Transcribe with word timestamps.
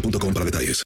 boostmobile.com 0.00 0.32
para 0.32 0.44
detalles. 0.44 0.82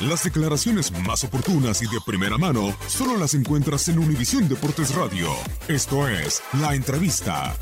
Las 0.00 0.22
declaraciones 0.22 0.92
más 0.92 1.24
oportunas 1.24 1.82
y 1.82 1.86
de 1.86 1.98
primera 2.06 2.38
mano 2.38 2.76
solo 2.86 3.16
las 3.16 3.34
encuentras 3.34 3.88
en 3.88 3.98
Univisión 3.98 4.48
Deportes 4.48 4.94
Radio. 4.94 5.28
Esto 5.66 6.06
es 6.06 6.40
La 6.60 6.74
Entrevista. 6.74 7.56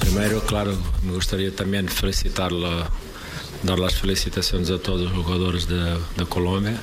Primeiro, 0.00 0.40
claro, 0.42 0.76
me 1.02 1.12
gostaria 1.12 1.50
também 1.50 1.84
de 1.84 1.90
felicitar 1.90 2.52
dar 3.64 3.82
as 3.82 3.94
felicitações 3.94 4.70
a 4.70 4.78
todos 4.78 5.10
os 5.10 5.16
jogadores 5.16 5.66
da, 5.66 5.98
da 6.16 6.26
Colômbia 6.26 6.78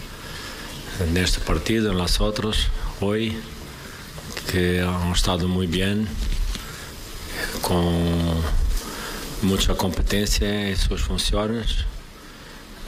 neste 1.14 1.40
partido, 1.40 1.92
em 1.92 1.96
las 1.96 2.20
outros, 2.20 2.68
hoje, 3.00 3.38
que 4.52 4.80
han 4.80 5.14
estado 5.14 5.48
muito 5.48 5.72
bem, 5.72 6.06
com 7.62 8.42
muita 9.42 9.74
competência 9.76 10.72
em 10.72 10.76
suas 10.76 11.02
funções, 11.02 11.86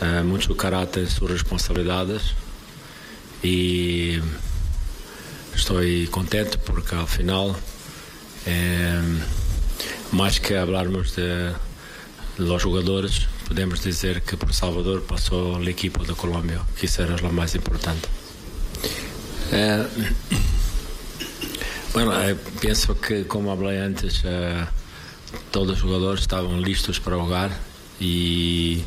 eh, 0.02 0.22
muito 0.24 0.54
caráter 0.56 1.04
em 1.04 1.10
suas 1.10 1.32
responsabilidades 1.32 2.34
e 3.44 4.22
estou 5.56 5.78
contente 6.12 6.58
porque 6.60 6.96
ao 6.96 7.08
final 7.08 7.56
eh, 8.46 9.02
mais 10.12 10.40
que 10.40 10.54
falarmos 10.54 11.12
de 11.12 11.54
jogadores, 12.60 13.28
podemos 13.48 13.80
dizer 13.82 14.22
que 14.22 14.36
por 14.36 14.54
Salvador 14.54 15.02
passou 15.02 15.58
a 15.58 15.64
equipa 15.64 16.04
da 16.04 16.14
Colômbia, 16.16 16.62
que 16.76 16.86
isso 16.86 17.02
era 17.02 17.16
o 17.16 17.34
mais 17.34 17.56
importante. 17.56 18.08
Eh, 19.52 19.86
bueno, 21.94 22.14
eh, 22.22 22.36
penso 22.62 23.00
que, 23.00 23.26
como 23.26 23.56
falei 23.56 23.80
antes, 23.80 24.22
eh, 24.24 24.66
todos 25.52 25.78
os 25.78 25.80
jogadores 25.80 26.22
estavam 26.22 26.60
listos 26.60 27.00
para 27.00 27.16
jogar 27.16 27.52
e 28.00 28.84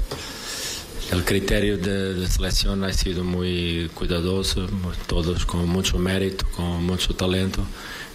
o 1.13 1.23
critério 1.23 1.77
de, 1.77 2.15
de 2.15 2.27
seleção 2.27 2.83
ha 2.83 2.93
sido 2.93 3.23
muito 3.23 3.93
cuidadoso, 3.95 4.69
todos 5.07 5.45
com 5.45 5.59
muito 5.59 5.99
mérito, 5.99 6.47
com 6.57 6.63
muito 6.63 7.13
talento 7.15 7.65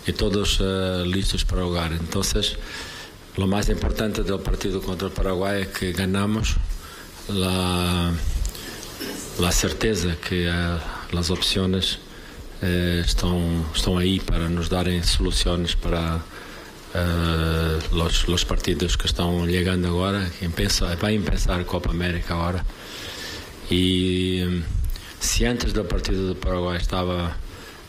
e 0.08 0.12
todos 0.12 0.60
eh, 0.60 1.04
listos 1.06 1.44
para 1.44 1.62
jogar. 1.62 1.92
Então, 1.94 2.22
lo 3.38 3.48
más 3.48 3.70
importante 3.70 4.24
del 4.24 4.40
partido 4.40 4.82
contra 4.82 5.08
el 5.08 5.14
Paraguay 5.14 5.62
es 5.62 5.68
que 5.70 5.94
ganamos 5.94 6.56
la, 7.30 8.12
la 9.40 9.52
certeza 9.52 10.18
que 10.18 10.52
las 11.12 11.30
opciones 11.30 12.00
eh, 12.62 13.02
estão, 13.06 13.66
estão 13.74 13.98
aí 13.98 14.20
para 14.20 14.50
nos 14.50 14.68
darem 14.68 15.02
soluções 15.02 15.76
para 15.76 16.20
eh, 16.94 17.80
uh, 17.94 18.04
os, 18.04 18.28
os 18.28 18.44
partidos 18.44 18.98
que 18.98 19.06
estão 19.06 19.46
chegando 19.48 19.88
agora, 19.88 20.30
é 20.42 20.46
em 20.46 20.52
pensar, 20.52 20.94
vai 20.98 21.18
pensar 21.20 21.64
Copa 21.64 21.92
América 21.92 22.34
agora. 22.34 22.66
E 23.72 24.62
se 25.22 25.46
antes 25.46 25.72
da 25.72 25.86
partida 25.86 26.28
do 26.28 26.36
Paraguai 26.36 26.78
estava 26.78 27.34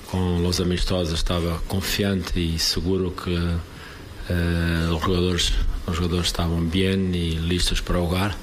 com 0.06 0.47
os 0.47 0.60
amistosos, 0.60 1.14
estava 1.14 1.59
confiante 1.66 2.38
e 2.38 2.56
seguro 2.59 3.10
que 3.10 3.30
uh, 3.30 4.94
os, 4.94 5.03
jogadores, 5.03 5.53
os 5.88 5.97
jogadores 5.97 6.26
estavam 6.26 6.62
bem 6.64 7.10
e 7.12 7.34
listos 7.34 7.80
para 7.80 7.98
jogar, 7.98 8.38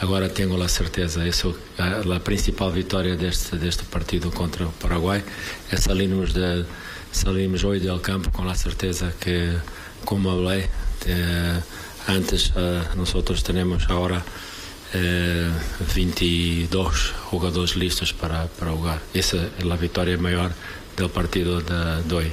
Agora 0.00 0.30
tenho 0.30 0.60
a 0.62 0.66
certeza, 0.66 1.28
essa 1.28 1.54
a, 1.78 2.16
a 2.16 2.20
principal 2.20 2.70
vitória 2.70 3.16
deste, 3.16 3.54
deste 3.56 3.84
partido 3.84 4.30
contra 4.30 4.66
o 4.66 4.72
Paraguai. 4.72 5.22
É 5.70 5.76
salimos, 5.76 6.32
de, 6.32 6.64
salimos 7.12 7.62
hoje 7.64 7.86
do 7.86 8.00
campo 8.00 8.30
com 8.30 8.48
a 8.48 8.54
certeza 8.54 9.12
que, 9.20 9.54
como 10.06 10.30
falei, 10.30 10.70
eh, 11.06 11.62
antes 12.08 12.50
eh, 12.56 12.96
nós 12.96 13.42
temos 13.42 13.84
agora 13.90 14.24
eh, 14.94 15.52
22 15.80 17.12
jogadores 17.30 17.72
listos 17.72 18.10
para, 18.10 18.48
para 18.58 18.70
jogar. 18.70 19.02
Essa 19.14 19.36
é 19.36 19.70
a 19.70 19.76
vitória 19.76 20.16
maior 20.16 20.50
do 20.96 21.10
partido 21.10 21.60
de, 21.60 22.08
de 22.08 22.14
hoje. 22.14 22.32